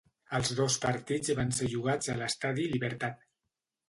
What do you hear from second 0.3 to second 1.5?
Els dos partits